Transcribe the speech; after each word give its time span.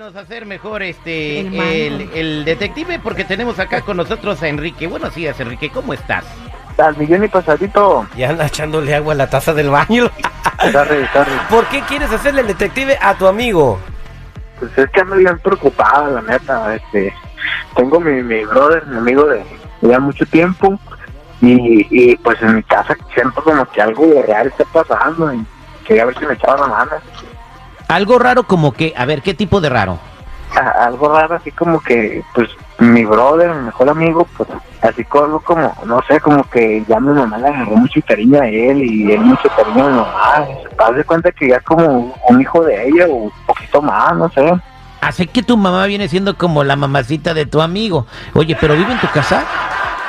A 0.00 0.20
hacer 0.20 0.46
mejor 0.46 0.82
este 0.82 1.40
El 1.40 1.46
el, 1.60 1.98
mango. 1.98 2.12
el 2.14 2.44
detective 2.46 2.98
porque 3.00 3.22
tenemos 3.24 3.58
acá 3.58 3.82
con 3.82 3.98
nosotros 3.98 4.42
a 4.42 4.48
Enrique. 4.48 4.86
Buenos 4.86 5.14
días, 5.14 5.38
Enrique, 5.40 5.68
¿cómo 5.68 5.92
estás? 5.92 6.24
Al 6.78 6.96
millón 6.96 7.24
y 7.24 7.28
pasadito. 7.28 8.06
Ya 8.16 8.30
anda 8.30 8.46
echándole 8.46 8.94
agua 8.94 9.12
a 9.12 9.16
la 9.16 9.28
taza 9.28 9.52
del 9.52 9.68
baño. 9.68 10.10
Sorry, 10.72 11.06
sorry. 11.12 11.32
¿Por 11.50 11.66
qué 11.66 11.82
quieres 11.82 12.10
hacerle 12.10 12.40
el 12.40 12.46
detective 12.46 12.96
a 12.98 13.14
tu 13.18 13.26
amigo? 13.26 13.78
Pues 14.58 14.70
es 14.78 14.88
que 14.88 15.00
ando 15.02 15.16
bien 15.16 15.38
preocupada, 15.38 16.08
la 16.08 16.22
neta. 16.22 16.74
Este, 16.76 17.12
tengo 17.76 18.00
mi, 18.00 18.22
mi 18.22 18.42
brother, 18.46 18.86
mi 18.86 18.96
amigo 18.96 19.26
de 19.26 19.44
ya 19.82 20.00
mucho 20.00 20.24
tiempo. 20.24 20.80
Y, 21.42 21.86
y 21.90 22.16
pues 22.16 22.40
en 22.40 22.56
mi 22.56 22.62
casa 22.62 22.96
siento 23.12 23.44
como 23.44 23.66
que 23.66 23.82
algo 23.82 24.06
real 24.26 24.46
está 24.46 24.64
pasando. 24.64 25.30
Y 25.34 25.44
quería 25.84 26.06
ver 26.06 26.18
si 26.18 26.24
me 26.24 26.32
echaba 26.32 26.56
la 26.62 26.68
mano. 26.68 26.92
Algo 27.90 28.18
raro 28.18 28.44
como 28.44 28.72
que, 28.72 28.94
a 28.96 29.04
ver, 29.04 29.22
¿qué 29.22 29.34
tipo 29.34 29.60
de 29.60 29.68
raro? 29.68 29.98
A- 30.54 30.84
algo 30.86 31.12
raro, 31.12 31.36
así 31.36 31.50
como 31.52 31.80
que, 31.80 32.22
pues, 32.34 32.48
mi 32.78 33.04
brother, 33.04 33.50
mi 33.54 33.62
mejor 33.66 33.88
amigo, 33.90 34.26
pues, 34.36 34.48
así 34.82 35.04
como, 35.04 35.40
como, 35.40 35.72
no 35.84 36.00
sé, 36.08 36.20
como 36.20 36.42
que 36.48 36.84
ya 36.88 36.98
mi 37.00 37.12
mamá 37.12 37.38
le 37.38 37.48
agarró 37.48 37.76
mucho 37.76 38.00
cariño 38.06 38.40
a 38.40 38.46
él 38.48 38.82
y 38.82 39.12
él 39.12 39.20
mucho 39.20 39.48
cariño 39.56 39.84
a 39.84 39.88
mi 39.90 39.96
mamá. 39.96 40.44
Haz 40.78 40.96
de 40.96 41.04
cuenta 41.04 41.30
que 41.32 41.48
ya 41.48 41.56
es 41.56 41.62
como 41.62 42.16
un 42.28 42.40
hijo 42.40 42.62
de 42.64 42.88
ella 42.88 43.06
o 43.08 43.14
un 43.14 43.32
poquito 43.46 43.82
más, 43.82 44.14
no 44.16 44.28
sé. 44.30 44.52
Así 45.00 45.26
que 45.26 45.42
tu 45.42 45.56
mamá 45.56 45.86
viene 45.86 46.08
siendo 46.08 46.36
como 46.36 46.62
la 46.64 46.76
mamacita 46.76 47.32
de 47.34 47.46
tu 47.46 47.60
amigo. 47.60 48.06
Oye, 48.34 48.56
¿pero 48.60 48.74
vive 48.74 48.92
en 48.92 49.00
tu 49.00 49.08
casa? 49.08 49.42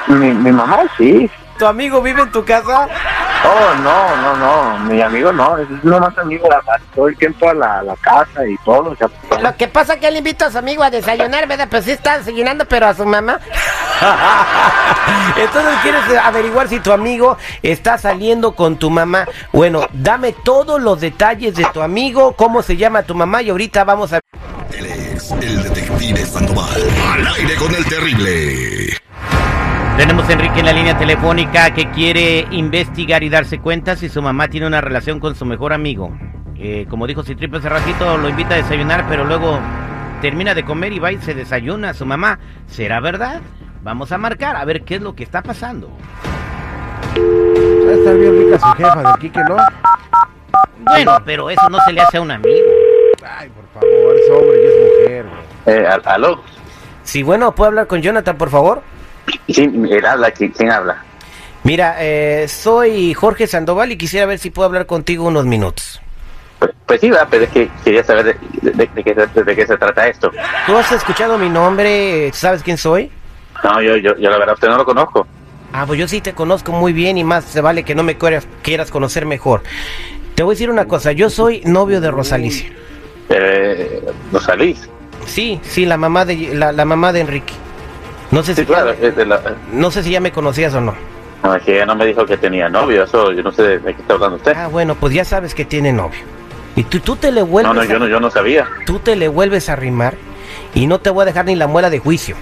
Mi, 0.08 0.32
mi 0.34 0.52
mamá 0.52 0.80
sí. 0.98 1.30
¿Tu 1.58 1.66
amigo 1.68 2.02
vive 2.02 2.24
en 2.24 2.32
tu 2.32 2.44
casa? 2.44 2.88
Oh, 3.44 3.74
no, 3.82 4.16
no, 4.18 4.36
no. 4.38 4.80
Mi 4.86 5.02
amigo 5.02 5.32
no. 5.32 5.58
Es 5.58 5.68
nomás 5.84 6.16
amigo 6.18 6.48
todo 6.94 7.08
el 7.08 7.18
tiempo 7.18 7.50
a 7.50 7.54
la, 7.54 7.84
la 7.84 7.96
casa 7.96 8.46
y 8.46 8.56
todo. 8.64 8.92
O 8.92 8.96
sea, 8.96 9.08
pues, 9.08 9.42
Lo 9.42 9.56
que 9.58 9.68
pasa 9.68 9.98
que 9.98 10.08
él 10.08 10.18
invita 10.18 10.48
a 10.48 10.52
su 10.52 10.58
amigo 10.58 10.84
a 10.84 10.92
desayunar, 10.92 11.48
¿verdad? 11.48 11.68
Pues 11.70 11.86
sí 11.86 11.92
está 11.92 12.20
desayunando, 12.20 12.66
pero 12.66 12.88
a 12.88 12.94
su 12.94 13.06
mamá. 13.06 13.40
Entonces 15.38 15.74
quieres 15.82 16.02
averiguar 16.24 16.68
si 16.68 16.80
tu 16.80 16.92
amigo 16.92 17.38
está 17.64 17.98
saliendo 17.98 18.54
con 18.54 18.78
tu 18.78 18.90
mamá. 18.90 19.28
Bueno, 19.52 19.88
dame 19.92 20.34
todos 20.34 20.82
los 20.82 21.00
detalles 21.02 21.56
de 21.56 21.66
tu 21.66 21.82
amigo, 21.82 22.34
cómo 22.34 22.62
se 22.62 22.78
llama 22.78 23.04
tu 23.04 23.16
mamá 23.16 23.42
y 23.42 23.50
ahorita 23.50 23.84
vamos 23.84 24.14
a... 24.14 24.20
Él 24.72 24.86
es 24.86 25.32
el 25.32 25.64
detective 25.64 26.26
Sandoval. 26.26 26.82
Al 27.14 27.28
aire 27.28 27.56
con 27.56 27.74
el 27.74 27.86
terrible. 27.86 28.98
Tenemos 29.98 30.28
a 30.30 30.34
Enrique 30.34 30.60
en 30.60 30.66
la 30.66 30.74
línea 30.74 30.98
telefónica 30.98 31.72
que 31.74 31.90
quiere 31.92 32.48
investigar 32.52 33.22
y 33.24 33.30
darse 33.30 33.60
cuenta 33.60 33.96
si 33.96 34.10
su 34.10 34.22
mamá 34.22 34.48
tiene 34.48 34.66
una 34.66 34.82
relación 34.82 35.20
con 35.20 35.36
su 35.36 35.46
mejor 35.46 35.74
amigo. 35.74 36.12
Eh, 36.58 36.88
como 36.90 37.06
dijo 37.08 37.24
Citripe 37.24 37.58
hace 37.58 37.70
ratito, 37.70 38.18
lo 38.18 38.28
invita 38.30 38.56
a 38.56 38.58
desayunar, 38.58 39.06
pero 39.08 39.26
luego 39.26 39.60
termina 40.22 40.56
de 40.56 40.64
comer 40.64 40.94
y 40.94 41.00
va 41.00 41.12
y 41.12 41.18
se 41.20 41.34
desayuna 41.36 41.92
a 41.92 41.94
su 41.94 42.06
mamá. 42.06 42.40
¿Será 42.68 43.00
verdad? 43.00 43.42
Vamos 43.84 44.12
a 44.12 44.18
marcar 44.18 44.56
a 44.56 44.66
ver 44.66 44.84
qué 44.84 44.96
es 44.96 45.02
lo 45.02 45.14
que 45.14 45.24
está 45.24 45.44
pasando. 45.44 45.90
Va 47.18 47.92
a 47.92 47.96
estar 47.96 48.16
bien 48.18 48.40
rica 48.40 48.60
su 48.60 48.68
jefa 48.78 49.04
del 49.04 49.20
Quique, 49.20 49.40
¿no? 49.48 49.58
Bueno, 50.80 51.18
pero 51.26 51.50
eso 51.50 51.70
no 51.70 51.80
se 51.86 51.94
le 51.94 52.02
hace 52.02 52.18
a 52.18 52.22
un 52.22 52.32
amigo. 52.32 52.56
Ay, 53.38 53.50
por 53.50 53.66
favor, 53.74 54.16
es 54.16 54.30
hombre 54.32 54.58
y 54.64 54.66
es 54.66 55.02
mujer, 55.04 55.26
güey. 55.66 55.78
Eh, 55.78 55.88
al- 55.88 56.02
aló. 56.06 56.42
Sí, 57.04 57.22
bueno, 57.24 57.54
¿puedo 57.54 57.70
hablar 57.70 57.88
con 57.88 58.02
Jonathan, 58.02 58.36
por 58.38 58.50
favor? 58.50 58.82
Sí, 59.50 59.64
él 59.64 60.06
habla. 60.06 60.32
¿Quién, 60.32 60.52
quién 60.52 60.72
habla? 60.72 61.04
Mira, 61.64 61.98
eh, 62.00 62.48
soy 62.48 63.14
Jorge 63.14 63.46
Sandoval 63.48 63.92
y 63.92 63.98
quisiera 63.98 64.26
ver 64.26 64.40
si 64.40 64.50
puedo 64.50 64.66
hablar 64.68 64.86
contigo 64.88 65.26
unos 65.28 65.46
minutos. 65.46 66.02
Pues, 66.60 66.72
pues 66.86 67.02
sí, 67.02 67.10
va, 67.10 67.28
pero 67.30 67.44
es 67.46 67.50
que 67.52 67.70
quería 67.84 68.04
saber 68.04 68.26
de, 68.62 68.72
de- 68.72 68.90
de 68.94 69.04
qué, 69.04 69.14
se- 69.34 69.44
de 69.44 69.56
qué 69.56 69.66
se 69.68 69.78
trata 69.78 70.08
esto. 70.08 70.32
¿Tú 70.66 70.76
has 70.78 70.92
escuchado 70.92 71.38
mi 71.38 71.50
nombre? 71.50 72.32
¿Sabes 72.34 72.64
quién 72.64 72.78
soy? 72.78 73.12
No, 73.64 73.82
yo, 73.82 73.96
yo, 73.98 74.16
yo 74.18 74.30
la 74.30 74.38
verdad, 74.38 74.56
usted 74.56 74.70
no 74.70 74.78
lo 74.78 74.86
conozco. 74.86 75.28
Ah, 75.74 75.86
pues 75.88 76.00
yo 76.00 76.08
sí 76.08 76.20
te 76.22 76.34
conozco 76.34 76.72
muy 76.72 76.94
bien 76.94 77.18
y 77.18 77.24
más 77.24 77.46
se 77.46 77.62
vale 77.62 77.84
que 77.84 77.96
no 77.96 78.04
me 78.04 78.18
quieras, 78.18 78.48
quieras 78.62 78.90
conocer 78.92 79.26
mejor. 79.26 79.64
Te 80.36 80.44
voy 80.44 80.54
a 80.54 80.56
decir 80.56 80.70
una 80.70 80.86
cosa, 80.86 81.12
yo 81.12 81.30
soy 81.30 81.62
novio 81.66 82.02
de 82.02 82.10
Rosalicia. 82.12 82.72
Eh. 83.30 84.02
Sí, 85.26 85.60
sí, 85.64 85.86
la 85.86 85.98
mamá 85.98 86.26
de 86.26 86.54
la, 86.56 86.72
la 86.72 86.86
mamá 86.86 87.14
de 87.14 87.22
Enrique. 87.22 87.54
No 88.32 88.44
sé 88.44 88.56
Sí, 88.56 88.62
si 88.62 88.68
claro. 88.68 88.92
es 88.92 89.16
de 89.16 89.26
la- 89.26 89.42
no 89.74 89.92
sé 89.92 90.04
si 90.04 90.12
ya 90.12 90.20
me 90.20 90.32
conocías 90.32 90.74
o 90.74 90.82
no. 90.82 90.96
no, 91.44 91.56
es 91.56 91.64
que 91.64 91.76
ella 91.76 91.86
no 91.86 91.96
me 91.96 92.06
dijo 92.06 92.26
que 92.26 92.38
tenía 92.38 92.70
novio. 92.70 93.04
Eso, 93.04 93.32
yo 93.32 93.44
no 93.44 93.52
sé 93.52 93.80
de, 93.80 93.82
qué 93.96 94.02
está 94.02 94.14
hablando 94.14 94.38
usted. 94.38 94.54
Ah, 94.56 94.68
bueno, 94.68 94.96
pues 94.96 95.14
ya 95.14 95.26
sabes 95.26 95.54
que 95.56 95.66
tiene 95.66 95.92
novio. 95.92 96.20
Y 96.76 96.84
tú, 96.84 97.00
tú 97.00 97.16
te 97.18 97.32
le 97.32 97.42
No, 97.42 97.48
vuelves 97.48 97.74
no, 97.76 97.82
a- 97.82 97.86
yo 97.86 98.00
no, 98.00 98.08
yo 98.08 98.20
no 98.20 98.30
sabía. 98.30 98.68
tú 98.86 99.00
te 99.00 99.16
le 99.16 99.28
vuelves 99.28 99.68
a 99.70 99.74
arrimar 99.74 100.16
y 100.74 100.88
no 100.88 101.00
te 101.00 101.10
voy 101.10 101.24
a 101.24 101.26
dejar 101.26 101.46
ni 101.46 101.56
la 101.56 101.68
muela 101.68 101.90
de 101.90 102.00
juicio. 102.00 102.36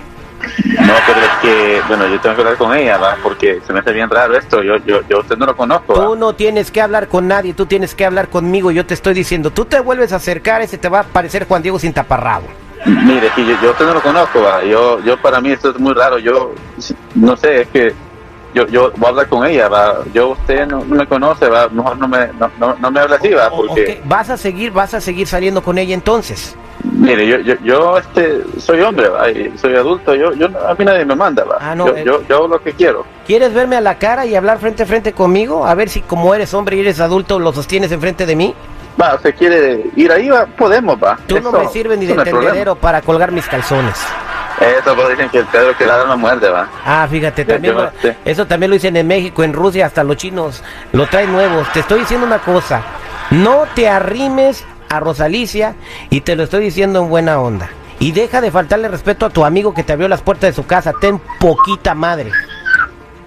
No, 0.65 0.93
pero 1.05 1.19
es 1.19 1.29
que, 1.41 1.81
bueno, 1.87 2.07
yo 2.07 2.19
tengo 2.21 2.35
que 2.35 2.41
hablar 2.41 2.57
con 2.57 2.73
ella, 2.75 2.97
va, 2.97 3.17
porque 3.21 3.59
se 3.65 3.73
me 3.73 3.79
hace 3.79 3.91
bien 3.91 4.09
raro 4.09 4.37
esto. 4.37 4.61
Yo, 4.63 4.77
yo, 4.85 5.01
yo 5.09 5.19
usted 5.19 5.37
no 5.37 5.45
lo 5.45 5.55
conozco. 5.57 5.93
Tú 5.93 6.15
no 6.15 6.33
tienes 6.33 6.71
que 6.71 6.81
hablar 6.81 7.07
con 7.09 7.27
nadie, 7.27 7.53
tú 7.53 7.65
tienes 7.65 7.93
que 7.95 8.05
hablar 8.05 8.29
conmigo. 8.29 8.71
Yo 8.71 8.85
te 8.85 8.93
estoy 8.93 9.13
diciendo, 9.13 9.51
tú 9.51 9.65
te 9.65 9.79
vuelves 9.81 10.13
a 10.13 10.17
acercar, 10.17 10.61
ese 10.61 10.77
te 10.77 10.87
va 10.87 11.01
a 11.01 11.03
parecer 11.03 11.45
Juan 11.47 11.61
Diego 11.61 11.77
sin 11.79 11.91
taparrabo. 11.93 12.45
Mire, 12.85 13.29
yo, 13.35 13.43
yo 13.61 13.71
usted 13.71 13.85
no 13.85 13.93
lo 13.93 14.01
conozco, 14.01 14.41
va. 14.41 14.63
Yo, 14.63 14.99
yo 15.01 15.17
para 15.17 15.41
mí 15.41 15.51
esto 15.51 15.71
es 15.71 15.79
muy 15.79 15.93
raro. 15.93 16.17
Yo, 16.17 16.53
no 17.15 17.35
sé, 17.35 17.61
es 17.61 17.67
que 17.69 17.93
yo, 18.53 18.65
yo 18.67 18.91
voy 18.95 19.05
a 19.05 19.09
hablar 19.09 19.27
con 19.27 19.45
ella, 19.45 19.67
va. 19.67 19.99
Yo 20.13 20.29
usted 20.29 20.65
no, 20.67 20.83
no 20.85 20.95
me 20.95 21.07
conoce, 21.07 21.47
va. 21.47 21.67
Mejor 21.69 21.97
no 21.97 22.07
me, 22.07 22.27
no, 22.39 22.49
no, 22.59 22.75
no 22.79 22.91
me 22.91 22.99
hable 22.99 23.15
así, 23.15 23.29
va, 23.29 23.49
porque, 23.49 24.01
Vas 24.05 24.29
a 24.29 24.37
seguir, 24.37 24.71
vas 24.71 24.93
a 24.93 25.01
seguir 25.01 25.27
saliendo 25.27 25.61
con 25.61 25.77
ella 25.77 25.93
entonces. 25.93 26.55
mire, 26.83 27.27
yo, 27.27 27.39
yo, 27.39 27.55
yo, 27.63 27.97
este, 27.97 28.43
soy 28.57 28.81
hombre, 28.81 29.09
va, 29.09 29.25
soy 29.57 29.75
adulto. 29.75 30.15
Yo, 30.15 30.33
yo, 30.33 30.47
a 30.67 30.73
mí 30.73 30.85
nadie 30.85 31.05
me 31.05 31.15
manda, 31.15 31.43
va. 31.43 31.57
Ah, 31.59 31.75
no, 31.75 31.87
yo, 31.87 31.97
eh. 31.97 32.03
yo, 32.05 32.23
yo 32.27 32.37
hago 32.37 32.47
lo 32.47 32.63
que 32.63 32.71
quiero. 32.73 33.05
¿Quieres 33.27 33.53
verme 33.53 33.75
a 33.75 33.81
la 33.81 33.99
cara 33.99 34.25
y 34.25 34.35
hablar 34.35 34.57
frente 34.57 34.83
a 34.83 34.85
frente 34.85 35.13
conmigo? 35.13 35.65
A 35.67 35.75
ver 35.75 35.89
si 35.89 36.01
como 36.01 36.33
eres 36.33 36.53
hombre 36.53 36.77
y 36.77 36.79
eres 36.79 36.99
adulto 36.99 37.39
lo 37.39 37.53
sostienes 37.53 37.91
enfrente 37.91 38.25
de 38.25 38.35
mí. 38.35 38.55
Va, 39.01 39.15
usted 39.15 39.33
quiere 39.35 39.85
ir 39.95 40.11
ahí, 40.11 40.29
va, 40.29 40.45
podemos, 40.45 40.97
va. 41.01 41.17
Tú 41.27 41.39
no 41.39 41.51
me 41.51 41.67
sirves 41.69 41.97
ni 41.97 42.05
de 42.05 42.15
no 42.15 42.23
tendedero 42.23 42.75
para 42.75 43.01
colgar 43.01 43.31
mis 43.31 43.45
calzones. 43.47 43.95
Eso 44.59 44.93
pues 44.93 45.09
dicen 45.09 45.29
que 45.29 45.37
el 45.37 45.45
Pedro 45.45 45.77
que 45.77 45.85
ladra 45.85 46.05
no 46.05 46.17
muerde, 46.17 46.49
va. 46.49 46.67
Ah, 46.85 47.07
fíjate, 47.09 47.45
también 47.45 47.75
lo- 47.75 47.89
eso 48.25 48.45
también 48.45 48.69
lo 48.71 48.73
dicen 48.73 48.97
en 48.97 49.07
México, 49.07 49.41
en 49.43 49.53
Rusia, 49.53 49.85
hasta 49.85 50.03
los 50.03 50.17
chinos 50.17 50.61
lo 50.91 51.07
traen 51.07 51.31
nuevos. 51.31 51.71
Te 51.71 51.79
estoy 51.79 52.01
diciendo 52.01 52.27
una 52.27 52.39
cosa, 52.39 52.81
no 53.31 53.63
te 53.73 53.87
arrimes 53.87 54.65
a 54.89 54.99
Rosalicia 54.99 55.75
y 56.09 56.21
te 56.21 56.35
lo 56.35 56.43
estoy 56.43 56.61
diciendo 56.61 56.99
en 57.03 57.09
buena 57.09 57.39
onda. 57.39 57.69
Y 57.99 58.11
deja 58.11 58.41
de 58.41 58.51
faltarle 58.51 58.89
respeto 58.89 59.25
a 59.25 59.29
tu 59.29 59.45
amigo 59.45 59.73
que 59.73 59.83
te 59.83 59.93
abrió 59.93 60.09
las 60.09 60.21
puertas 60.21 60.49
de 60.49 60.53
su 60.61 60.65
casa, 60.67 60.91
ten 60.99 61.19
poquita 61.39 61.93
madre. 61.95 62.31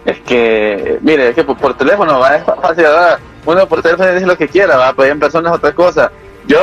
Es 0.05 0.19
que, 0.21 0.99
mire, 1.01 1.29
es 1.31 1.35
que 1.35 1.45
por, 1.45 1.57
por 1.57 1.75
teléfono 1.77 2.19
va, 2.19 2.37
es 2.37 2.45
fácil. 2.45 2.85
Uno 3.45 3.67
por 3.67 3.83
teléfono 3.83 4.13
dice 4.13 4.27
lo 4.27 4.37
que 4.37 4.49
quiera, 4.49 4.77
va, 4.77 4.93
pero 4.93 5.13
en 5.13 5.19
persona 5.21 5.51
es 5.51 5.57
otra 5.57 5.73
cosa. 5.73 6.11
Yo, 6.47 6.59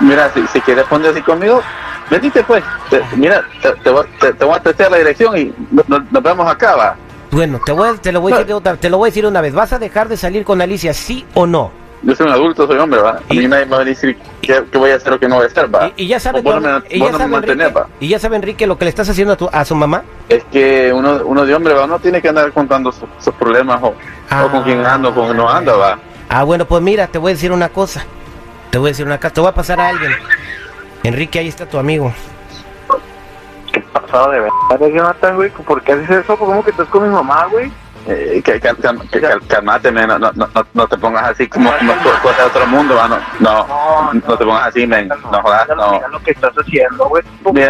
mira, 0.00 0.30
si, 0.32 0.46
si 0.48 0.60
quieres 0.60 0.84
poner 0.84 1.10
así 1.10 1.22
conmigo, 1.22 1.62
venite 2.10 2.42
pues. 2.44 2.62
Te- 2.90 3.02
mira, 3.16 3.42
te, 3.62 3.72
te, 3.72 3.90
voy- 3.90 4.06
te- 4.20 4.32
voy 4.44 4.54
a 4.56 4.60
testear 4.60 4.90
la 4.90 4.98
dirección 4.98 5.36
y 5.36 5.52
no- 5.70 5.82
no- 5.88 6.06
nos 6.10 6.22
vemos 6.22 6.50
acá, 6.50 6.76
va. 6.76 6.96
Bueno, 7.30 7.60
te, 7.64 7.72
voy, 7.72 7.88
a- 7.90 7.94
te, 8.00 8.12
lo 8.12 8.20
voy 8.20 8.32
a 8.32 8.36
decir 8.36 8.46
de 8.48 8.54
otra- 8.54 8.76
te 8.76 8.88
lo 8.90 8.98
voy 8.98 9.08
a 9.08 9.10
decir 9.10 9.26
una 9.26 9.40
vez. 9.40 9.52
¿Vas 9.54 9.72
a 9.72 9.78
dejar 9.78 10.08
de 10.08 10.16
salir 10.16 10.44
con 10.44 10.60
Alicia, 10.62 10.94
sí 10.94 11.26
o 11.34 11.46
no? 11.46 11.70
Yo 12.02 12.14
soy 12.14 12.26
un 12.26 12.32
adulto, 12.34 12.66
soy 12.66 12.78
hombre, 12.78 13.00
va. 13.00 13.12
A 13.12 13.20
Y- 13.34 13.38
mí 13.38 13.48
nadie 13.48 13.64
me 13.64 13.76
va 13.76 13.80
a 13.80 13.84
decir 13.84 14.16
qué, 14.42 14.62
qué 14.70 14.76
voy 14.78 14.90
a 14.90 14.96
hacer 14.96 15.10
o 15.14 15.18
qué 15.18 15.26
no 15.26 15.36
voy 15.36 15.44
a 15.44 15.46
hacer, 15.48 15.74
va. 15.74 15.86
Y, 15.96 16.04
y 16.04 16.06
ya 16.08 16.20
sabe, 16.20 16.42
Vos 16.42 16.56
no 16.56 16.60
todo- 16.60 16.80
me, 16.80 16.86
y 16.94 17.00
ya 17.00 17.10
no 17.10 17.18
sabe 17.18 17.36
Enrique, 17.36 17.66
va. 17.68 17.86
y 17.98 18.08
ya 18.08 18.18
sabe 18.18 18.36
Enrique 18.36 18.66
lo 18.66 18.76
que 18.76 18.84
le 18.84 18.90
estás 18.90 19.08
haciendo 19.08 19.32
a, 19.32 19.36
tu- 19.36 19.48
a 19.50 19.64
su 19.64 19.74
mamá. 19.74 20.02
Es 20.28 20.44
que 20.52 20.92
uno, 20.94 21.22
uno 21.24 21.46
de 21.46 21.54
hombre, 21.54 21.72
va, 21.72 21.86
no 21.86 21.98
tiene 21.98 22.20
que 22.20 22.28
andar 22.28 22.52
contando 22.52 22.92
su- 22.92 23.08
sus 23.18 23.32
problemas 23.34 23.82
o, 23.82 23.94
o 24.44 24.48
con 24.50 24.62
quién 24.64 24.84
ando 24.84 25.08
o 25.08 25.14
con 25.14 25.24
quién 25.24 25.38
no 25.38 25.48
ando, 25.48 25.78
va. 25.78 25.98
Ah, 26.36 26.42
bueno, 26.42 26.64
pues 26.64 26.82
mira, 26.82 27.06
te 27.06 27.18
voy 27.18 27.30
a 27.30 27.34
decir 27.34 27.52
una 27.52 27.68
cosa. 27.68 28.04
Te 28.70 28.78
voy 28.78 28.88
a 28.88 28.90
decir 28.90 29.06
una 29.06 29.18
cosa. 29.18 29.30
Te 29.34 29.40
voy 29.40 29.50
a 29.50 29.54
pasar 29.54 29.78
a 29.78 29.88
alguien. 29.90 30.10
Enrique, 31.04 31.38
ahí 31.38 31.46
está 31.46 31.64
tu 31.64 31.78
amigo. 31.78 32.12
¿Qué 33.72 33.80
pasado 33.92 34.32
de 34.32 34.40
verdad, 34.40 34.88
Jonathan, 34.92 35.36
güey? 35.36 35.50
¿Por 35.50 35.80
qué 35.82 35.92
haces 35.92 36.10
eso? 36.10 36.36
¿Cómo 36.36 36.64
que 36.64 36.70
estás 36.72 36.88
con 36.88 37.04
mi 37.04 37.08
mamá, 37.14 37.46
güey? 37.52 37.70
Eh, 38.08 38.42
que, 38.44 38.58
cal- 38.60 38.76
cal- 38.78 39.08
que- 39.12 39.20
cal- 39.20 39.40
calmate, 39.46 39.92
men, 39.92 40.08
no, 40.08 40.18
no, 40.18 40.32
no, 40.34 40.48
no 40.74 40.88
te 40.88 40.98
pongas 40.98 41.22
así 41.30 41.46
como, 41.48 41.70
cosas 41.70 42.36
de 42.38 42.42
otro 42.46 42.66
mundo, 42.66 42.96
va, 42.96 43.06
no, 43.08 43.18
no, 43.38 44.12
no 44.12 44.36
te 44.36 44.44
pongas 44.44 44.66
así, 44.66 44.86
men, 44.88 45.06
no 45.08 45.40
jodas, 45.40 45.66
Mira, 45.68 45.74
no. 45.86 45.92
mira 45.92 46.08
lo 46.08 46.20
que 46.20 46.32
estás 46.32 46.52
haciendo, 46.58 47.08
güey. 47.08 47.22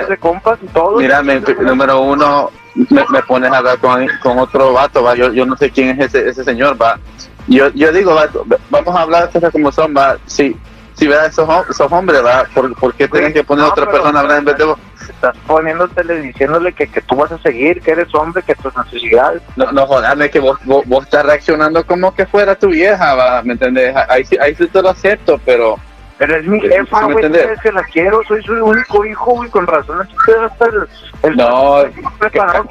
De 0.09 0.17
compas 0.19 0.59
y 0.63 0.67
todo. 0.69 0.97
Mira, 0.97 1.23
men, 1.23 1.45
número 1.61 2.01
uno, 2.01 2.51
me, 2.75 3.05
me 3.11 3.23
pones 3.25 3.53
a 3.53 3.59
hablar 3.59 3.79
con, 3.79 4.09
con 4.23 4.39
otro 4.39 4.73
vato, 4.73 5.03
va, 5.05 5.15
yo, 5.15 5.33
yo 5.35 5.45
no 5.45 5.55
sé 5.57 5.71
quién 5.71 5.91
es 6.01 6.07
ese, 6.07 6.31
ese 6.31 6.43
señor, 6.45 6.81
va. 6.81 6.99
Yo, 7.47 7.69
yo 7.75 7.93
digo, 7.93 8.15
va, 8.15 8.29
vamos 8.71 8.97
a 8.97 9.03
hablar 9.03 9.31
cosas 9.31 9.53
como 9.53 9.71
son, 9.71 9.95
va, 9.97 10.17
si, 10.27 10.57
si 10.95 11.07
veas 11.07 11.29
esos, 11.29 11.49
esos 11.69 11.93
hombres, 11.93 12.25
va, 12.25 12.45
¿por, 12.55 12.75
por 12.77 12.95
qué 12.95 13.09
tienen 13.09 13.33
que 13.33 13.45
poner 13.45 13.67
a 13.67 13.69
otra 13.69 13.91
persona 13.91 14.37
en 14.37 14.45
vez 14.45 14.57
de 14.57 14.65
vos? 14.65 14.79
Estás 15.09 15.37
poniéndotele 15.47 16.21
diciéndole 16.23 16.73
que, 16.73 16.87
que 16.87 17.03
tú 17.03 17.17
vas 17.17 17.31
a 17.31 17.39
seguir, 17.39 17.83
que 17.83 17.91
eres 17.91 18.15
hombre, 18.15 18.43
que 18.43 18.55
tus 18.55 18.75
necesidades. 18.75 19.43
No, 19.57 19.71
no 19.73 19.87
jodarme 19.87 20.31
que 20.31 20.41
vos, 20.41 20.59
vos, 20.65 20.83
vos 20.87 21.05
estás 21.05 21.27
reaccionando 21.27 21.85
como 21.85 22.15
que 22.15 22.25
fuera 22.25 22.55
tu 22.55 22.69
vieja, 22.69 23.15
va, 23.15 23.43
¿me 23.43 23.53
entendés? 23.53 23.95
Ahí, 24.09 24.25
ahí 24.41 24.55
sí 24.55 24.67
te 24.69 24.81
lo 24.81 24.89
acepto, 24.89 25.39
pero 25.45 25.79
Pero 26.17 26.37
es 26.37 26.47
mi 26.47 26.61
¿Sí 26.61 26.69
jefa, 26.69 27.09
me 27.09 27.15
güey, 27.15 27.25
sabes 27.25 27.61
que 27.61 27.73
la 27.73 27.83
quiero, 27.85 28.23
soy 28.29 28.41
su 28.45 28.53
único 28.53 29.05
hijo, 29.05 29.33
güey, 29.33 29.51
con 29.51 29.67
razón. 29.67 30.01
Aquí 30.03 30.15
te 30.27 30.35
va 30.37 30.45
a 30.45 30.47
estar 30.47 30.69
el, 30.69 31.31
el 31.31 31.37
No, 31.37 31.83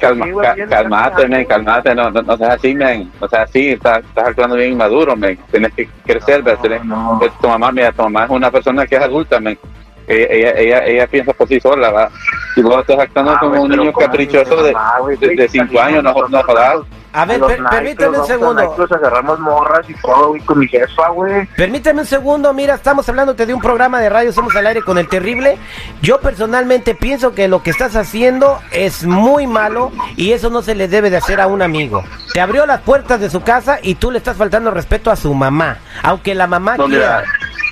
conmigo, 0.00 0.40
bien, 0.54 0.68
calmate, 0.68 1.28
men, 1.28 1.44
calmate, 1.44 1.94
no, 1.94 2.10
no, 2.10 2.22
no 2.22 2.36
seas 2.38 2.54
así, 2.54 2.74
men, 2.74 3.12
no 3.20 3.28
seas 3.28 3.42
así, 3.50 3.70
estás, 3.72 3.98
estás 3.98 4.28
actuando 4.28 4.56
bien 4.56 4.72
inmaduro, 4.72 5.14
men, 5.14 5.38
tienes 5.50 5.74
que 5.74 5.88
crecer, 6.06 6.42
No, 6.84 7.18
no. 7.18 7.20
tu 7.40 7.48
mamá, 7.48 7.70
mira, 7.70 7.92
tu 7.92 8.02
mamá 8.02 8.24
es 8.24 8.30
una 8.30 8.50
persona 8.50 8.86
que 8.86 8.96
es 8.96 9.02
adulta, 9.02 9.38
men, 9.40 9.58
ella, 10.06 10.26
ella, 10.30 10.50
ella, 10.56 10.84
ella 10.86 11.06
piensa 11.06 11.32
por 11.34 11.46
sí 11.46 11.60
sola, 11.60 11.90
va, 11.90 12.08
y 12.56 12.62
vos 12.62 12.80
estás 12.80 12.98
actuando 12.98 13.32
Ah, 13.32 13.38
como 13.40 13.50
güey, 13.52 13.62
un 13.62 13.70
niño 13.70 13.92
¿cómo 13.92 14.06
caprichoso 14.06 14.56
mamá, 14.72 14.94
de, 15.20 15.36
de 15.36 15.48
cinco 15.48 15.80
años, 15.80 16.02
no, 16.02 16.14
no 16.28 16.42
jodas. 16.44 16.76
A 17.16 17.24
ver, 17.26 17.40
per- 17.40 17.62
permíteme 17.70 18.18
un 18.18 18.26
segundo. 18.26 18.74
agarramos 18.90 19.38
morras 19.38 19.88
y 19.88 19.94
todo, 19.94 20.30
güey, 20.30 20.40
con 20.42 20.58
mi 20.58 20.66
jefa, 20.66 21.10
güey. 21.10 21.46
Permíteme 21.56 22.00
un 22.00 22.06
segundo, 22.06 22.52
mira, 22.52 22.74
estamos 22.74 23.08
hablándote 23.08 23.46
de 23.46 23.54
un 23.54 23.60
programa 23.60 24.00
de 24.00 24.08
radio, 24.10 24.32
somos 24.32 24.54
al 24.56 24.66
aire 24.66 24.82
con 24.82 24.98
el 24.98 25.08
terrible. 25.08 25.56
Yo 26.02 26.18
personalmente 26.20 26.96
pienso 26.96 27.32
que 27.32 27.46
lo 27.46 27.62
que 27.62 27.70
estás 27.70 27.94
haciendo 27.94 28.58
es 28.72 29.04
muy 29.04 29.46
malo 29.46 29.92
y 30.16 30.32
eso 30.32 30.50
no 30.50 30.60
se 30.62 30.74
le 30.74 30.88
debe 30.88 31.08
de 31.08 31.18
hacer 31.18 31.40
a 31.40 31.46
un 31.46 31.62
amigo. 31.62 32.02
Te 32.32 32.40
abrió 32.40 32.66
las 32.66 32.80
puertas 32.80 33.20
de 33.20 33.30
su 33.30 33.42
casa 33.42 33.78
y 33.80 33.94
tú 33.94 34.10
le 34.10 34.18
estás 34.18 34.36
faltando 34.36 34.72
respeto 34.72 35.12
a 35.12 35.16
su 35.16 35.32
mamá, 35.34 35.78
aunque 36.02 36.34
la 36.34 36.48
mamá 36.48 36.76
No, 36.76 36.86
quiera. 36.86 37.22
mira, 37.22 37.24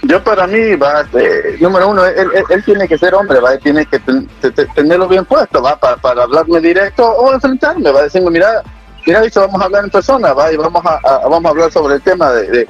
yo 0.05 0.23
para 0.23 0.47
mí, 0.47 0.77
va, 0.77 1.05
eh, 1.15 1.57
número 1.61 1.89
uno, 1.89 2.05
él, 2.07 2.31
él- 2.33 2.45
él 2.49 2.65
tiene 2.65 2.87
que 2.87 2.97
ser 2.97 3.13
hombre, 3.15 3.41
va, 3.41 3.55
él 3.55 3.61
tiene 3.61 3.85
que 3.87 3.99
ten- 3.99 4.29
te- 4.41 4.53
te- 4.53 4.67
tenerlo 4.67 5.09
bien 5.09 5.25
puesto, 5.25 5.61
va, 5.61 5.75
para, 5.77 5.97
para 5.97 6.23
hablarme 6.23 6.61
directo 6.61 7.05
o 7.05 7.33
enfrentarme, 7.35 7.91
va, 7.91 8.03
decirme, 8.03 8.31
mira, 8.31 8.63
mira, 9.07 9.21
bicho, 9.21 9.41
vamos 9.41 9.61
a 9.61 9.65
hablar 9.67 9.85
en 9.85 9.91
persona, 9.91 10.33
va, 10.33 10.53
y 10.53 10.57
vamos 10.57 10.83
a, 10.85 11.01
vamos 11.29 11.45
a 11.45 11.49
hablar 11.51 11.73
sobre 11.73 11.95
el 11.97 12.03
tema 12.03 12.31
de, 12.33 12.47
de, 12.49 12.69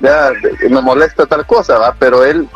de- 0.00 0.56
que 0.60 0.68
me 0.68 0.80
molesta 0.80 1.26
tal 1.26 1.46
cosa, 1.46 1.78
va, 1.78 1.94
pero 1.98 2.24
él, 2.24 2.48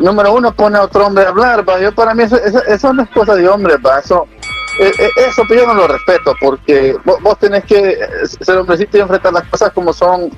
número 0.00 0.32
uno, 0.34 0.52
pone 0.52 0.78
a 0.78 0.82
otro 0.82 1.06
hombre 1.06 1.24
a 1.24 1.28
hablar, 1.28 1.68
va, 1.68 1.78
yo 1.80 1.92
para 1.94 2.14
mí 2.14 2.22
eso, 2.24 2.36
eso, 2.36 2.62
eso 2.64 2.92
no 2.92 3.02
es 3.02 3.10
cosa 3.10 3.34
de 3.34 3.48
hombre, 3.48 3.76
va, 3.76 3.98
eso... 3.98 4.26
eh, 4.80 4.92
eh, 4.98 5.10
Eso 5.28 5.42
yo 5.48 5.66
no 5.66 5.74
lo 5.74 5.86
respeto 5.88 6.34
porque 6.40 6.96
vos, 7.04 7.38
tenés 7.38 7.64
que 7.64 7.98
ser 8.40 8.56
hombrecito 8.58 8.96
y 8.96 9.00
enfrentar 9.00 9.32
las 9.32 9.44
cosas 9.44 9.70
como 9.72 9.92
son, 9.92 10.30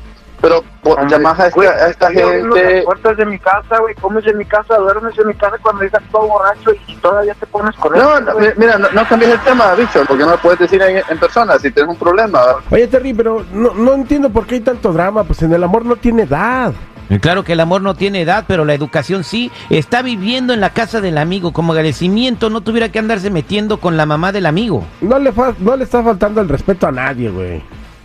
pero 0.44 0.62
vos 0.82 0.96
Hombre, 0.98 1.10
llamás 1.16 1.40
a 1.40 1.50
güey, 1.50 1.68
esta, 1.68 1.84
a 1.84 1.88
esta 1.88 2.06
gente, 2.10 2.42
Las 2.74 2.84
puertas 2.84 3.16
de 3.16 3.26
mi 3.26 3.38
casa, 3.38 3.78
güey, 3.80 3.94
comes 3.94 4.26
en 4.26 4.36
mi 4.38 4.44
casa, 4.44 4.76
duermes 4.76 5.18
en 5.18 5.26
mi 5.28 5.34
casa 5.34 5.56
cuando 5.62 5.82
digas 5.82 6.02
todo 6.12 6.28
borracho 6.28 6.70
y 6.86 6.94
todavía 6.96 7.34
te 7.34 7.46
pones 7.46 7.74
con 7.76 7.92
No, 7.94 8.20
no, 8.20 8.32
mira, 8.56 8.78
no, 8.78 8.88
no 8.92 9.08
cambies 9.08 9.30
el 9.32 9.40
tema, 9.40 9.74
bicho, 9.74 10.04
porque 10.06 10.24
no 10.24 10.30
lo 10.32 10.38
puedes 10.38 10.58
decir 10.58 10.82
en 10.82 11.18
persona 11.18 11.58
si 11.58 11.70
tienes 11.70 11.90
un 11.92 11.98
problema. 11.98 12.40
¿verdad? 12.44 12.56
Oye, 12.70 12.86
Terry, 12.86 13.14
pero 13.14 13.44
no, 13.52 13.72
no 13.74 13.94
entiendo 13.94 14.28
por 14.30 14.46
qué 14.46 14.56
hay 14.56 14.60
tanto 14.60 14.92
drama. 14.92 15.24
Pues 15.24 15.42
en 15.42 15.52
el 15.52 15.64
amor 15.64 15.84
no 15.86 15.96
tiene 15.96 16.22
edad. 16.24 16.72
Y 17.10 17.18
Claro 17.18 17.44
que 17.44 17.52
el 17.52 17.60
amor 17.60 17.82
no 17.82 17.94
tiene 17.94 18.22
edad, 18.22 18.44
pero 18.46 18.64
la 18.64 18.74
educación 18.74 19.24
sí. 19.24 19.50
Está 19.70 20.02
viviendo 20.02 20.52
en 20.54 20.60
la 20.60 20.70
casa 20.70 21.00
del 21.00 21.18
amigo. 21.18 21.52
Como 21.52 21.72
agradecimiento 21.72 22.50
no 22.50 22.60
tuviera 22.62 22.90
que 22.90 22.98
andarse 22.98 23.30
metiendo 23.30 23.78
con 23.78 23.96
la 23.96 24.06
mamá 24.06 24.32
del 24.32 24.46
amigo. 24.46 24.84
No 25.00 25.18
le, 25.18 25.32
fa- 25.32 25.54
no 25.58 25.76
le 25.76 25.84
está 25.84 26.02
faltando 26.02 26.40
el 26.40 26.48
respeto 26.48 26.86
a 26.86 26.92
nadie, 26.92 27.30
güey. 27.30 27.62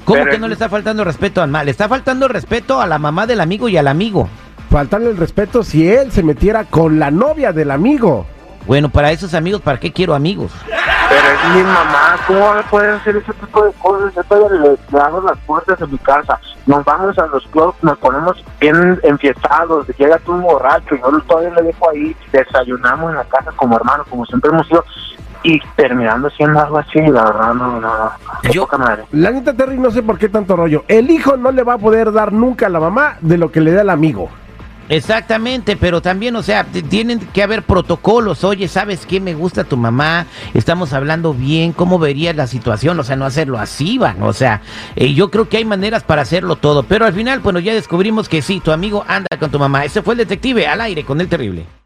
¿Cómo 0.10 0.20
Pero 0.22 0.30
que 0.32 0.36
es- 0.38 0.42
no 0.42 0.48
le 0.48 0.54
está 0.54 0.68
faltando 0.70 1.04
respeto 1.04 1.42
al 1.42 1.50
mal? 1.50 1.66
Le 1.66 1.72
está 1.72 1.88
faltando 1.88 2.28
respeto 2.28 2.82
a 2.82 2.88
la 2.88 2.98
mamá 2.98 3.28
del 3.28 3.42
amigo 3.42 3.70
y 3.70 3.78
al 3.78 3.88
amigo. 3.88 4.28
Faltarle 4.72 5.10
el 5.12 5.18
respeto 5.18 5.64
si 5.64 5.88
él 5.90 6.12
se 6.12 6.24
metiera 6.24 6.64
con 6.66 6.98
la 7.00 7.12
novia 7.12 7.54
del 7.54 7.70
amigo. 7.72 8.26
Bueno, 8.66 8.90
para 8.90 9.12
esos 9.12 9.34
amigos, 9.34 9.62
¿para 9.62 9.80
qué 9.80 9.92
quiero 9.94 10.14
amigos? 10.16 10.52
Pero 10.68 11.22
es 11.22 11.56
mi 11.56 11.64
mamá, 11.64 12.18
¿cómo 12.28 12.52
poder 12.70 12.92
hacer 12.92 13.16
ese 13.18 13.34
tipo 13.34 13.64
de 13.64 13.72
cosas? 13.82 14.14
Yo 14.16 14.24
todavía 14.26 14.60
le, 14.60 14.70
le 14.92 15.00
abro 15.02 15.22
las 15.24 15.38
puertas 15.40 15.80
de 15.80 15.88
mi 15.88 15.98
casa, 16.00 16.40
nos 16.68 16.86
vamos 16.86 17.18
a 17.18 17.26
los 17.28 17.44
clubs, 17.48 17.74
nos 17.82 17.98
ponemos 17.98 18.44
bien 18.60 19.00
enfiestados, 19.02 19.88
llega 19.98 20.20
tú 20.20 20.34
un 20.34 20.42
borracho, 20.44 20.96
yo 20.96 21.20
todavía 21.22 21.50
le 21.56 21.64
dejo 21.64 21.90
ahí, 21.90 22.16
desayunamos 22.32 23.10
en 23.10 23.18
la 23.18 23.24
casa 23.24 23.52
como 23.56 23.76
hermanos, 23.76 24.06
como 24.08 24.24
siempre 24.28 24.52
hemos 24.52 24.68
sido, 24.68 24.84
y 25.44 25.60
terminando 25.76 26.30
siendo 26.30 26.60
algo 26.60 26.78
así, 26.80 27.00
la 27.00 27.24
verdad, 27.24 27.54
no, 27.54 27.80
no, 27.80 28.12
Yo- 28.52 28.62
poca 28.64 28.78
madre. 28.78 29.04
La 29.12 29.32
neta, 29.32 29.54
Terry, 29.54 29.78
no 29.78 29.92
sé 29.92 30.04
por 30.04 30.18
qué 30.18 30.30
tanto 30.30 30.56
rollo. 30.56 30.84
El 30.88 31.10
hijo 31.10 31.38
no 31.38 31.52
le 31.52 31.64
va 31.64 31.74
a 31.74 31.78
poder 31.78 32.12
dar 32.12 32.34
nunca 32.34 32.66
a 32.66 32.70
la 32.70 32.80
mamá 32.80 33.18
de 33.22 33.38
lo 33.38 33.52
que 33.52 33.62
le 33.62 33.72
da 33.72 33.82
el 33.82 33.90
amigo. 33.90 34.30
Exactamente, 34.92 35.78
pero 35.78 36.02
también, 36.02 36.36
o 36.36 36.42
sea, 36.42 36.64
tienen 36.64 37.20
que 37.20 37.44
haber 37.44 37.62
protocolos. 37.62 38.44
Oye, 38.44 38.68
¿sabes 38.68 39.06
qué? 39.06 39.20
Me 39.22 39.36
gusta 39.36 39.64
tu 39.64 39.78
mamá, 39.78 40.26
estamos 40.56 40.94
hablando 40.94 41.32
bien, 41.36 41.74
¿cómo 41.74 42.00
verías 42.00 42.36
la 42.36 42.48
situación? 42.48 43.00
O 43.00 43.04
sea, 43.04 43.16
no 43.16 43.26
hacerlo 43.26 43.60
así, 43.60 44.00
van. 44.00 44.24
O 44.24 44.34
sea, 44.34 44.62
eh, 44.96 45.14
yo 45.14 45.30
creo 45.30 45.48
que 45.48 45.58
hay 45.58 45.66
maneras 45.66 46.04
para 46.04 46.24
hacerlo 46.24 46.56
todo, 46.56 46.82
pero 46.82 47.06
al 47.06 47.14
final, 47.14 47.40
bueno, 47.40 47.60
ya 47.60 47.72
descubrimos 47.76 48.28
que 48.28 48.42
sí, 48.42 48.62
tu 48.62 48.72
amigo 48.72 49.06
anda 49.08 49.28
con 49.40 49.52
tu 49.52 49.60
mamá. 49.60 49.86
Ese 49.86 50.02
fue 50.02 50.16
el 50.16 50.18
detective 50.18 50.66
al 50.66 50.82
aire 50.82 51.06
con 51.06 51.22
el 51.22 51.30
terrible. 51.30 51.68